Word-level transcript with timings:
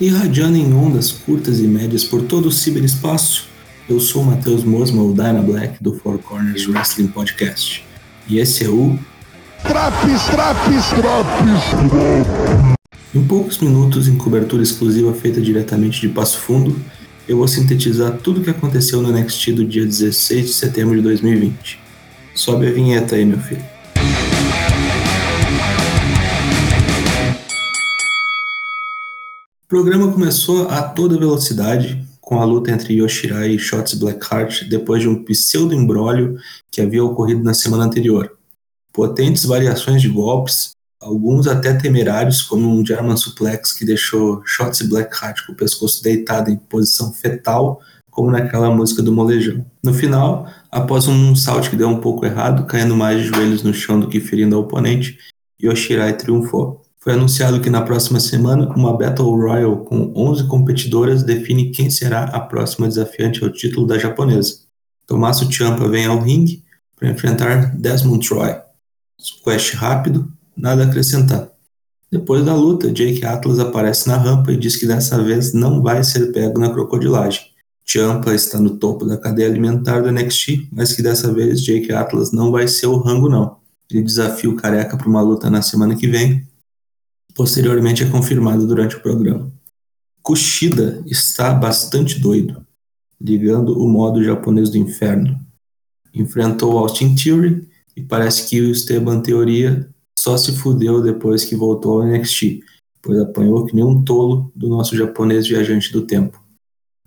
Irradiando 0.00 0.56
em 0.56 0.72
ondas 0.72 1.10
curtas 1.10 1.58
e 1.58 1.66
médias 1.66 2.04
por 2.04 2.22
todo 2.22 2.46
o 2.46 2.52
ciberespaço, 2.52 3.48
eu 3.88 3.98
sou 3.98 4.22
o 4.22 4.26
Matheus 4.26 4.62
Mosma, 4.62 5.02
o 5.02 5.12
Dyna 5.12 5.42
Black 5.42 5.82
do 5.82 5.92
Four 5.92 6.18
Corners 6.18 6.68
Wrestling 6.68 7.08
Podcast. 7.08 7.84
E 8.28 8.38
esse 8.38 8.64
é 8.64 8.68
o. 8.68 8.96
Traps, 9.64 10.22
traps, 10.26 10.86
traps! 10.90 12.76
Em 13.12 13.24
poucos 13.24 13.58
minutos, 13.58 14.06
em 14.06 14.16
cobertura 14.16 14.62
exclusiva 14.62 15.12
feita 15.14 15.40
diretamente 15.40 16.00
de 16.00 16.08
Passo 16.10 16.38
Fundo, 16.38 16.76
eu 17.26 17.36
vou 17.36 17.48
sintetizar 17.48 18.18
tudo 18.18 18.40
o 18.40 18.44
que 18.44 18.50
aconteceu 18.50 19.02
no 19.02 19.10
NXT 19.10 19.50
do 19.50 19.64
dia 19.64 19.84
16 19.84 20.46
de 20.46 20.52
setembro 20.52 20.94
de 20.94 21.02
2020. 21.02 21.80
Sobe 22.36 22.68
a 22.68 22.70
vinheta 22.70 23.16
aí, 23.16 23.24
meu 23.24 23.40
filho. 23.40 23.64
O 29.70 29.76
programa 29.76 30.10
começou 30.10 30.66
a 30.70 30.80
toda 30.80 31.18
velocidade, 31.18 32.02
com 32.22 32.40
a 32.40 32.44
luta 32.46 32.70
entre 32.70 32.94
Yoshirai 32.94 33.50
e 33.50 33.58
Shots 33.58 33.92
Blackheart 33.92 34.64
depois 34.64 35.02
de 35.02 35.08
um 35.10 35.22
pseudo-embrólio 35.24 36.38
que 36.70 36.80
havia 36.80 37.04
ocorrido 37.04 37.42
na 37.42 37.52
semana 37.52 37.84
anterior. 37.84 38.34
Potentes 38.90 39.44
variações 39.44 40.00
de 40.00 40.08
golpes, 40.08 40.70
alguns 40.98 41.46
até 41.46 41.74
temerários, 41.74 42.40
como 42.40 42.66
um 42.66 42.82
German 42.82 43.18
Suplex 43.18 43.74
que 43.74 43.84
deixou 43.84 44.40
Shots 44.42 44.80
Blackheart 44.88 45.44
com 45.44 45.52
o 45.52 45.56
pescoço 45.56 46.02
deitado 46.02 46.50
em 46.50 46.56
posição 46.56 47.12
fetal, 47.12 47.82
como 48.10 48.30
naquela 48.30 48.74
música 48.74 49.02
do 49.02 49.12
molejão. 49.12 49.66
No 49.84 49.92
final, 49.92 50.50
após 50.72 51.06
um 51.08 51.36
salto 51.36 51.68
que 51.68 51.76
deu 51.76 51.90
um 51.90 52.00
pouco 52.00 52.24
errado, 52.24 52.64
caindo 52.64 52.96
mais 52.96 53.20
de 53.20 53.28
joelhos 53.28 53.62
no 53.62 53.74
chão 53.74 54.00
do 54.00 54.08
que 54.08 54.18
ferindo 54.18 54.56
ao 54.56 54.62
oponente, 54.62 55.18
Yoshirai 55.62 56.16
triunfou. 56.16 56.87
Foi 57.08 57.14
anunciado 57.14 57.58
que 57.62 57.70
na 57.70 57.80
próxima 57.80 58.20
semana 58.20 58.68
uma 58.76 58.94
Battle 58.94 59.34
Royale 59.34 59.82
com 59.86 60.12
11 60.14 60.46
competidoras 60.46 61.22
define 61.22 61.70
quem 61.70 61.88
será 61.88 62.24
a 62.24 62.38
próxima 62.38 62.86
desafiante 62.86 63.42
ao 63.42 63.48
título 63.48 63.86
da 63.86 63.96
japonesa. 63.96 64.56
Tommaso 65.06 65.50
Ciampa 65.50 65.88
vem 65.88 66.04
ao 66.04 66.20
ringue 66.20 66.62
para 66.94 67.08
enfrentar 67.08 67.74
Desmond 67.74 68.28
Troy. 68.28 68.54
Squash 69.18 69.70
rápido, 69.70 70.30
nada 70.54 70.82
a 70.82 70.86
acrescentar. 70.86 71.48
Depois 72.12 72.44
da 72.44 72.54
luta, 72.54 72.92
Jake 72.92 73.24
Atlas 73.24 73.58
aparece 73.58 74.06
na 74.06 74.18
rampa 74.18 74.52
e 74.52 74.58
diz 74.58 74.76
que 74.76 74.86
dessa 74.86 75.18
vez 75.22 75.54
não 75.54 75.82
vai 75.82 76.04
ser 76.04 76.30
pego 76.30 76.60
na 76.60 76.68
crocodilagem. 76.68 77.40
Ciampa 77.86 78.34
está 78.34 78.60
no 78.60 78.76
topo 78.76 79.06
da 79.06 79.16
cadeia 79.16 79.48
alimentar 79.48 80.02
do 80.02 80.12
NXT, 80.12 80.68
mas 80.70 80.92
que 80.92 81.00
dessa 81.00 81.32
vez 81.32 81.62
Jake 81.62 81.90
Atlas 81.90 82.32
não 82.32 82.52
vai 82.52 82.68
ser 82.68 82.88
o 82.88 82.98
rango 82.98 83.30
não. 83.30 83.56
Ele 83.90 84.02
desafia 84.02 84.50
o 84.50 84.56
Careca 84.56 84.98
para 84.98 85.08
uma 85.08 85.22
luta 85.22 85.48
na 85.48 85.62
semana 85.62 85.96
que 85.96 86.06
vem 86.06 86.46
posteriormente 87.38 88.02
é 88.02 88.10
confirmado 88.10 88.66
durante 88.66 88.96
o 88.96 89.00
programa. 89.00 89.48
Kushida 90.20 91.04
está 91.06 91.54
bastante 91.54 92.18
doido, 92.18 92.66
ligando 93.20 93.80
o 93.80 93.88
modo 93.88 94.24
japonês 94.24 94.70
do 94.70 94.76
inferno. 94.76 95.38
Enfrentou 96.12 96.76
Austin 96.76 97.14
Theory 97.14 97.68
e 97.96 98.02
parece 98.02 98.48
que 98.48 98.60
o 98.60 98.72
Esteban 98.72 99.20
Teoria 99.20 99.88
só 100.18 100.36
se 100.36 100.50
fudeu 100.50 101.00
depois 101.00 101.44
que 101.44 101.54
voltou 101.54 102.02
ao 102.02 102.08
NXT, 102.08 102.58
pois 103.00 103.20
apanhou 103.20 103.64
que 103.64 103.74
nem 103.76 103.84
um 103.84 104.02
tolo 104.02 104.50
do 104.52 104.68
nosso 104.68 104.96
japonês 104.96 105.46
viajante 105.46 105.92
do 105.92 106.02
tempo. 106.02 106.42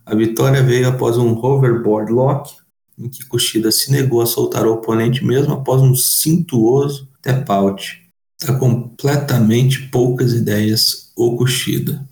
A 0.05 0.15
vitória 0.15 0.63
veio 0.63 0.87
após 0.87 1.17
um 1.17 1.33
hoverboard 1.37 2.09
lock, 2.09 2.55
em 2.97 3.09
que 3.09 3.25
Kushida 3.25 3.69
se 3.69 3.91
negou 3.91 4.21
a 4.21 4.25
soltar 4.25 4.65
o 4.65 4.75
oponente 4.75 5.25
mesmo 5.25 5.55
após 5.55 5.81
um 5.81 5.93
cintuoso 5.93 7.09
tap 7.21 7.45
Tá 8.43 8.55
completamente 8.55 9.87
poucas 9.89 10.33
ideias 10.33 11.11
o 11.15 11.37
Kushida. 11.37 12.09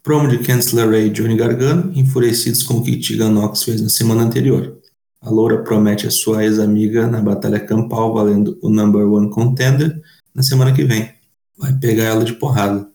Promo 0.00 0.28
de 0.28 0.38
Kensler 0.38 0.88
Ray 0.88 1.08
e 1.08 1.10
Johnny 1.10 1.36
Gargano, 1.36 1.90
enfurecidos 1.96 2.62
com 2.62 2.74
o 2.74 2.84
que 2.84 2.96
Tegan 2.96 3.30
Nox 3.30 3.64
fez 3.64 3.80
na 3.80 3.88
semana 3.88 4.22
anterior. 4.22 4.78
A 5.20 5.28
Loura 5.28 5.64
promete 5.64 6.06
a 6.06 6.10
sua 6.10 6.44
ex-amiga 6.44 7.08
na 7.08 7.20
batalha 7.20 7.58
campal 7.58 8.14
valendo 8.14 8.56
o 8.62 8.70
Number 8.70 9.04
One 9.04 9.28
Contender 9.30 10.00
na 10.32 10.44
semana 10.44 10.72
que 10.72 10.84
vem. 10.84 11.12
Vai 11.58 11.72
pegar 11.72 12.04
ela 12.04 12.24
de 12.24 12.34
porrada. 12.34 12.86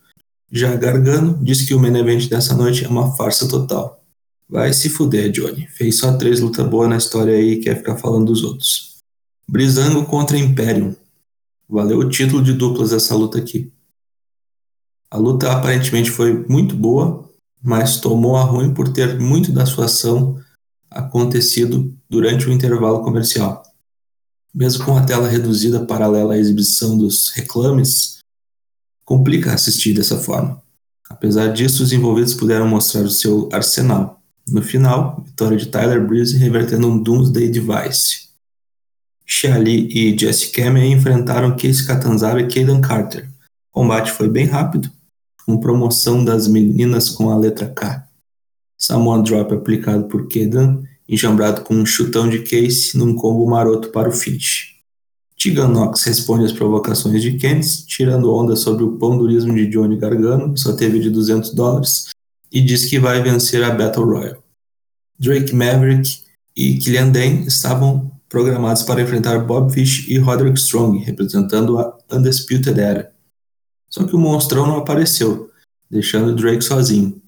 Já 0.49 0.73
Gargano 0.73 1.37
diz 1.41 1.63
que 1.63 1.73
o 1.73 1.79
main 1.79 1.97
event 1.97 2.29
dessa 2.29 2.55
noite 2.55 2.85
é 2.85 2.87
uma 2.87 3.17
farsa 3.17 3.49
total. 3.49 4.01
Vai 4.47 4.71
se 4.71 4.87
fuder, 4.87 5.29
Johnny. 5.29 5.67
Fez 5.67 5.97
só 5.97 6.13
três 6.13 6.39
lutas 6.39 6.65
boas 6.65 6.87
na 6.87 6.95
história 6.95 7.35
aí 7.35 7.53
e 7.53 7.59
quer 7.59 7.75
ficar 7.75 7.97
falando 7.97 8.27
dos 8.27 8.45
outros. 8.45 8.95
Brizango 9.45 10.05
contra 10.05 10.37
Imperium. 10.37 10.95
Valeu 11.69 11.99
o 11.99 12.09
título 12.09 12.43
de 12.43 12.53
duplas 12.53 12.93
essa 12.93 13.15
luta 13.15 13.37
aqui. 13.37 13.71
A 15.09 15.17
luta 15.17 15.51
aparentemente 15.51 16.09
foi 16.09 16.45
muito 16.47 16.75
boa, 16.75 17.29
mas 17.61 17.99
tomou 17.99 18.35
a 18.37 18.43
ruim 18.43 18.73
por 18.73 18.89
ter 18.89 19.19
muito 19.19 19.51
da 19.51 19.65
sua 19.65 19.85
ação 19.85 20.39
acontecido 20.89 21.93
durante 22.09 22.47
o 22.47 22.51
intervalo 22.51 23.01
comercial. 23.03 23.63
Mesmo 24.53 24.85
com 24.85 24.97
a 24.97 25.05
tela 25.05 25.27
reduzida 25.27 25.85
paralela 25.85 26.33
à 26.33 26.37
exibição 26.37 26.97
dos 26.97 27.29
reclames, 27.29 28.17
complica 29.03 29.53
assistir 29.53 29.93
dessa 29.93 30.17
forma. 30.17 30.61
Apesar 31.09 31.47
disso, 31.47 31.83
os 31.83 31.93
envolvidos 31.93 32.33
puderam 32.33 32.67
mostrar 32.67 33.03
o 33.03 33.09
seu 33.09 33.49
arsenal. 33.51 34.21
No 34.47 34.61
final, 34.61 35.23
vitória 35.25 35.57
de 35.57 35.67
Tyler 35.67 36.05
Breeze 36.05 36.37
revertendo 36.37 36.87
um 36.87 37.01
Doomsday 37.01 37.49
Device. 37.49 38.26
Shali 39.29 39.89
e 39.91 40.17
Jesse 40.17 40.51
Cameron 40.51 40.85
enfrentaram 40.85 41.57
Casey 41.57 41.85
Catanzaro 41.85 42.39
e 42.39 42.47
Kaden 42.47 42.79
Carter. 42.79 43.29
O 43.71 43.81
combate 43.81 44.11
foi 44.11 44.29
bem 44.29 44.45
rápido, 44.45 44.89
com 45.45 45.59
promoção 45.59 46.23
das 46.23 46.47
meninas 46.47 47.09
com 47.09 47.29
a 47.29 47.37
letra 47.37 47.67
K. 47.67 48.07
Samoa 48.77 49.21
Drop 49.21 49.53
aplicado 49.53 50.05
por 50.05 50.29
Kaden, 50.29 50.83
enjambrado 51.09 51.61
com 51.61 51.75
um 51.75 51.85
chutão 51.85 52.29
de 52.29 52.39
Casey 52.39 52.91
num 52.95 53.13
combo 53.13 53.45
maroto 53.45 53.89
para 53.89 54.07
o 54.07 54.13
finish. 54.13 54.77
Tegan 55.37 55.67
Knox 55.67 56.03
responde 56.03 56.45
às 56.45 56.51
provocações 56.51 57.21
de 57.21 57.37
Kenneth, 57.37 57.85
tirando 57.85 58.33
onda 58.33 58.55
sobre 58.55 58.83
o 58.83 58.97
pão 58.97 59.17
durismo 59.17 59.53
de 59.53 59.67
Johnny 59.67 59.95
Gargano, 59.95 60.53
que 60.53 60.59
só 60.59 60.73
teve 60.73 60.99
de 60.99 61.11
200 61.11 61.53
dólares, 61.53 62.07
e 62.51 62.59
diz 62.59 62.85
que 62.85 62.97
vai 62.97 63.21
vencer 63.21 63.63
a 63.63 63.69
Battle 63.69 64.05
Royale. 64.05 64.37
Drake 65.19 65.53
Maverick 65.53 66.23
e 66.55 66.77
Killian 66.77 67.09
Dane 67.11 67.45
estavam 67.45 68.11
programados 68.29 68.83
para 68.83 69.01
enfrentar 69.01 69.39
Bob 69.39 69.73
Fish 69.73 70.07
e 70.07 70.17
Roderick 70.17 70.59
Strong, 70.59 70.99
representando 70.99 71.79
a 71.79 71.97
Undisputed 72.11 72.79
Era. 72.79 73.11
Só 73.89 74.03
que 74.03 74.15
o 74.15 74.19
monstrão 74.19 74.67
não 74.67 74.77
apareceu, 74.77 75.49
deixando 75.89 76.35
Drake 76.35 76.63
sozinho. 76.63 77.21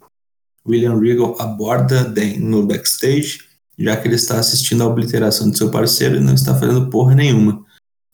William 0.67 0.99
Regal 0.99 1.35
aborda 1.39 2.03
Dan 2.03 2.39
no 2.39 2.65
backstage, 2.65 3.39
já 3.77 3.95
que 3.95 4.07
ele 4.07 4.15
está 4.15 4.39
assistindo 4.39 4.83
a 4.83 4.87
obliteração 4.87 5.49
de 5.49 5.57
seu 5.57 5.71
parceiro 5.71 6.17
e 6.17 6.19
não 6.19 6.33
está 6.33 6.53
fazendo 6.53 6.89
porra 6.89 7.15
nenhuma. 7.15 7.65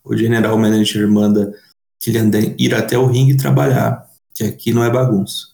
O 0.03 0.15
general 0.15 0.57
manager 0.57 1.09
manda 1.09 1.51
Killian 1.99 2.29
Dan 2.29 2.53
ir 2.59 2.75
até 2.75 2.97
o 2.97 3.07
ringue 3.07 3.35
trabalhar, 3.35 4.05
que 4.33 4.43
aqui 4.43 4.71
não 4.71 4.83
é 4.83 4.89
bagunça. 4.91 5.47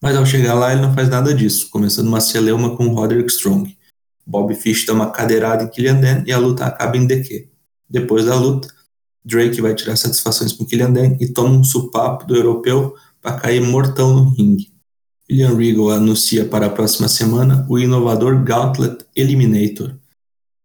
Mas 0.00 0.16
ao 0.16 0.24
chegar 0.24 0.54
lá 0.54 0.72
ele 0.72 0.82
não 0.82 0.94
faz 0.94 1.08
nada 1.08 1.34
disso, 1.34 1.68
começando 1.70 2.08
uma 2.08 2.20
celeuma 2.20 2.76
com 2.76 2.88
Roderick 2.88 3.30
Strong. 3.30 3.76
Bob 4.26 4.54
Fish 4.54 4.86
dá 4.86 4.92
uma 4.92 5.10
cadeirada 5.10 5.64
em 5.64 5.68
Killian 5.68 6.00
Dan 6.00 6.24
e 6.26 6.32
a 6.32 6.38
luta 6.38 6.64
acaba 6.64 6.96
em 6.96 7.06
DQ. 7.06 7.48
Depois 7.88 8.24
da 8.24 8.34
luta, 8.34 8.68
Drake 9.24 9.60
vai 9.60 9.74
tirar 9.74 9.96
satisfações 9.96 10.52
com 10.52 10.64
Killian 10.64 10.92
Dan 10.92 11.16
e 11.20 11.28
toma 11.28 11.50
um 11.50 11.64
supapo 11.64 12.26
do 12.26 12.34
europeu 12.34 12.94
para 13.20 13.38
cair 13.38 13.60
mortão 13.60 14.14
no 14.14 14.30
ringue. 14.30 14.72
William 15.30 15.56
Regal 15.56 15.90
anuncia 15.90 16.44
para 16.44 16.66
a 16.66 16.70
próxima 16.70 17.08
semana 17.08 17.66
o 17.68 17.78
inovador 17.78 18.42
Gauntlet 18.44 19.04
Eliminator, 19.16 19.94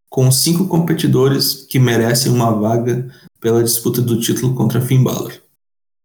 com 0.09 0.29
cinco 0.31 0.67
competidores 0.67 1.65
que 1.69 1.79
merecem 1.79 2.31
uma 2.31 2.51
vaga 2.51 3.09
pela 3.39 3.63
disputa 3.63 4.01
do 4.01 4.19
título 4.19 4.53
contra 4.53 4.81
Finn 4.81 5.03
Balor. 5.03 5.33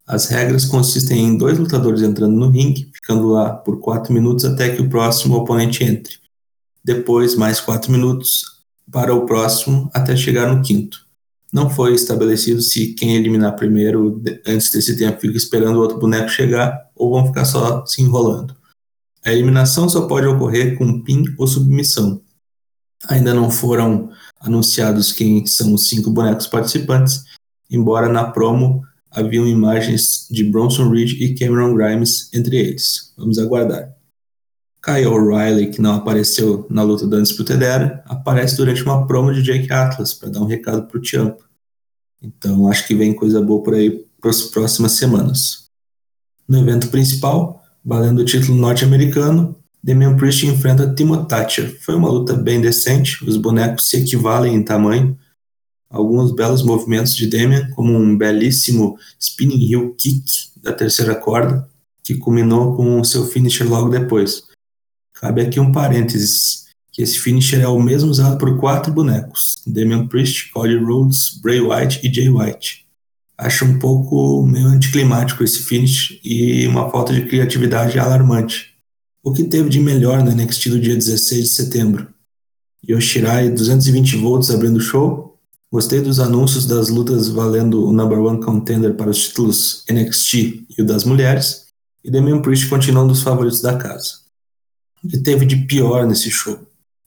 As 0.07 0.27
regras 0.29 0.67
consistem 0.67 1.25
em 1.25 1.37
dois 1.37 1.59
lutadores 1.59 2.03
entrando 2.03 2.37
no 2.37 2.51
ringue, 2.51 2.91
ficando 2.93 3.29
lá 3.29 3.51
por 3.51 3.81
quatro 3.81 4.13
minutos 4.13 4.45
até 4.45 4.69
que 4.69 4.83
o 4.83 4.89
próximo 4.89 5.35
oponente 5.37 5.83
entre 5.83 6.24
depois 6.85 7.35
mais 7.35 7.61
quatro 7.61 7.91
minutos 7.91 8.45
para 8.93 9.15
o 9.15 9.25
próximo 9.25 9.91
até 9.95 10.15
chegar 10.15 10.55
no 10.55 10.63
quinto. 10.63 11.05
Não 11.53 11.71
foi 11.71 11.95
estabelecido 11.95 12.61
se 12.61 12.95
quem 12.95 13.17
eliminar 13.17 13.57
primeiro 13.57 14.21
antes 14.47 14.71
desse 14.71 14.97
tempo 14.97 15.21
fica 15.21 15.37
esperando 15.37 15.77
o 15.77 15.81
outro 15.81 15.99
boneco 15.99 16.29
chegar 16.29 16.91
ou 16.95 17.11
vão 17.11 17.27
ficar 17.27 17.45
só 17.45 17.87
se 17.87 18.03
enrolando. 18.03 18.55
A 19.25 19.33
eliminação 19.33 19.89
só 19.89 20.07
pode 20.07 20.27
ocorrer 20.27 20.77
com 20.77 21.01
pin 21.01 21.25
ou 21.39 21.47
submissão. 21.47 22.21
Ainda 23.09 23.33
não 23.33 23.51
foram 23.51 24.11
anunciados 24.41 25.13
quem 25.13 25.47
são 25.47 25.73
os 25.75 25.89
cinco 25.89 26.11
bonecos 26.11 26.47
participantes, 26.47 27.25
embora 27.71 28.09
na 28.09 28.25
promo 28.25 28.83
haviam 29.11 29.47
imagens 29.47 30.27
de 30.31 30.45
Bronson 30.45 30.91
Reed 30.91 31.13
e 31.21 31.35
Cameron 31.35 31.75
Grimes 31.75 32.29
entre 32.35 32.57
eles. 32.57 33.15
Vamos 33.17 33.39
aguardar. 33.39 33.95
Kyle 34.85 35.07
O'Reilly, 35.07 35.71
que 35.71 35.81
não 35.81 35.95
apareceu 35.95 36.67
na 36.69 36.83
luta 36.83 37.07
da 37.07 37.17
Undisputed 37.17 37.63
Era, 37.63 38.05
aparece 38.07 38.57
durante 38.57 38.83
uma 38.83 39.07
promo 39.07 39.33
de 39.33 39.43
Jake 39.43 39.73
Atlas 39.73 40.13
para 40.13 40.29
dar 40.29 40.41
um 40.41 40.47
recado 40.47 40.87
para 40.87 41.01
o 41.01 41.05
Ciampa. 41.05 41.45
Então 42.23 42.69
acho 42.69 42.87
que 42.87 42.95
vem 42.95 43.15
coisa 43.15 43.41
boa 43.41 43.63
por 43.63 43.75
aí 43.75 44.05
para 44.21 44.31
as 44.31 44.43
próximas 44.43 44.93
semanas. 44.93 45.71
No 46.47 46.59
evento 46.59 46.89
principal, 46.89 47.65
Valendo 47.87 48.21
o 48.21 48.25
título 48.25 48.57
norte-americano, 48.57 49.55
Damian 49.83 50.17
Priest 50.17 50.47
enfrenta 50.47 50.95
Timo 50.95 51.27
Thatcher. 51.27 51.79
Foi 51.83 51.95
uma 51.95 52.09
luta 52.09 52.33
bem 52.33 52.59
decente, 52.59 53.23
os 53.29 53.37
bonecos 53.37 53.91
se 53.91 53.99
equivalem 53.99 54.55
em 54.55 54.65
tamanho. 54.65 55.19
Alguns 55.91 56.33
belos 56.33 56.63
movimentos 56.63 57.15
de 57.15 57.27
Damian, 57.27 57.69
como 57.73 57.93
um 57.93 58.17
belíssimo 58.17 58.97
spinning 59.21 59.71
heel 59.71 59.95
kick 59.95 60.25
da 60.63 60.73
terceira 60.73 61.15
corda, 61.15 61.69
que 62.03 62.15
culminou 62.15 62.75
com 62.75 62.99
o 62.99 63.05
seu 63.05 63.27
finisher 63.27 63.69
logo 63.69 63.91
depois. 63.91 64.45
Cabe 65.25 65.41
aqui 65.41 65.59
um 65.59 65.73
parênteses, 65.73 66.67
que 66.93 67.01
esse 67.01 67.19
finisher 67.19 67.63
é 67.63 67.67
o 67.67 67.81
mesmo 67.81 68.11
usado 68.11 68.37
por 68.37 68.61
quatro 68.61 68.93
bonecos, 68.93 69.57
Damian 69.67 70.07
Priest, 70.07 70.53
Cody 70.53 70.77
Rhodes, 70.77 71.41
Bray 71.41 71.63
Wyatt 71.63 72.07
e 72.07 72.13
Jay 72.13 72.29
White. 72.29 72.85
Acho 73.39 73.65
um 73.65 73.79
pouco 73.79 74.47
meio 74.47 74.67
anticlimático 74.67 75.43
esse 75.43 75.61
finish 75.61 76.21
e 76.23 76.67
uma 76.67 76.91
falta 76.91 77.15
de 77.15 77.25
criatividade 77.25 77.99
alarmante. 77.99 78.75
O 79.23 79.33
que 79.33 79.45
teve 79.45 79.71
de 79.71 79.81
melhor 79.81 80.23
no 80.23 80.31
NXT 80.31 80.69
do 80.69 80.79
dia 80.79 80.95
16 80.95 81.45
de 81.45 81.49
setembro? 81.49 82.07
Yoshirai 82.87 83.49
220 83.49 84.17
volts 84.19 84.51
abrindo 84.51 84.77
o 84.77 84.83
show. 84.83 85.39
Gostei 85.73 86.03
dos 86.03 86.21
anúncios 86.21 86.67
das 86.67 86.91
lutas 86.91 87.29
valendo 87.29 87.89
o 87.89 87.95
number 87.95 88.19
one 88.19 88.45
contender 88.45 88.93
para 88.95 89.09
os 89.09 89.29
títulos 89.29 89.87
NXT 89.91 90.67
e 90.77 90.83
o 90.83 90.85
das 90.85 91.05
mulheres. 91.05 91.69
E 92.05 92.11
Damian 92.11 92.43
Priest 92.43 92.69
continuando 92.69 93.15
os 93.15 93.23
favoritos 93.23 93.63
da 93.63 93.75
casa. 93.75 94.24
Que 95.09 95.19
teve 95.19 95.45
de 95.45 95.57
pior 95.57 96.07
nesse 96.07 96.31
show? 96.31 96.59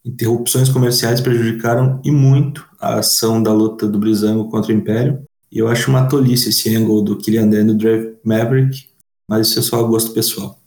Interrupções 0.05 0.69
comerciais 0.69 1.19
prejudicaram 1.19 1.99
e 2.03 2.11
muito 2.11 2.67
a 2.79 2.99
ação 2.99 3.41
da 3.41 3.51
luta 3.51 3.87
do 3.87 3.99
Brizango 3.99 4.49
contra 4.49 4.71
o 4.71 4.75
Império. 4.75 5.23
E 5.51 5.57
eu 5.57 5.67
acho 5.67 5.89
uma 5.89 6.07
tolice 6.07 6.49
esse 6.49 6.75
angle 6.75 7.03
do 7.03 7.17
Killian 7.17 7.49
Dan 7.49 7.67
do 7.67 7.75
Drive 7.75 8.15
Maverick, 8.23 8.89
mas 9.27 9.47
isso 9.47 9.59
é 9.59 9.61
só 9.61 9.81
gosto 9.83 10.11
pessoal. 10.11 10.59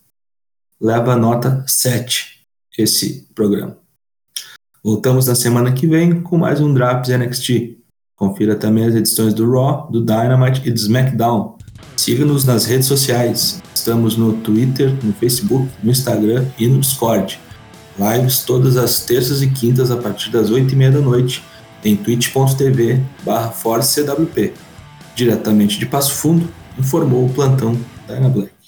Leva 0.81 1.17
nota 1.17 1.65
7 1.67 2.47
esse 2.77 3.29
programa. 3.35 3.77
Voltamos 4.83 5.27
na 5.27 5.35
semana 5.35 5.73
que 5.73 5.87
vem 5.87 6.23
com 6.23 6.39
mais 6.39 6.61
um 6.61 6.73
Drops 6.73 7.11
NXT. 7.11 7.79
Confira 8.17 8.57
também 8.57 8.87
as 8.87 8.95
edições 8.95 9.35
do 9.35 9.51
Raw, 9.51 9.91
do 9.91 10.01
Dynamite 10.05 10.67
e 10.67 10.71
do 10.71 10.77
SmackDown. 10.77 11.59
Siga-nos 12.01 12.47
nas 12.47 12.65
redes 12.65 12.87
sociais. 12.87 13.63
Estamos 13.75 14.17
no 14.17 14.33
Twitter, 14.33 14.91
no 15.05 15.13
Facebook, 15.13 15.69
no 15.83 15.91
Instagram 15.91 16.47
e 16.59 16.67
no 16.67 16.81
Discord. 16.81 17.39
Lives 17.99 18.39
todas 18.39 18.79
as 18.79 19.01
terças 19.01 19.43
e 19.43 19.51
quintas 19.51 19.91
a 19.91 19.99
partir 19.99 20.31
das 20.31 20.51
8h30 20.51 20.93
da 20.93 21.01
noite 21.01 21.45
em 21.85 21.95
twitch.tv 21.95 23.03
barra 23.23 23.55
Diretamente 25.15 25.79
de 25.79 25.85
Passo 25.85 26.15
Fundo, 26.15 26.49
informou 26.79 27.27
o 27.27 27.29
plantão 27.35 27.79
Dyna 28.09 28.31
Black. 28.31 28.51